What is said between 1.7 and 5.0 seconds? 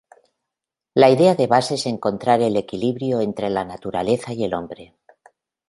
es encontrar el equilibrio entre la Naturaleza y el Hombre.